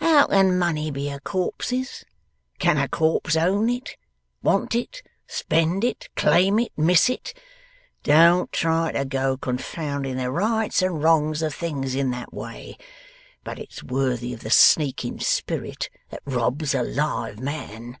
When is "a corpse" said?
2.76-3.36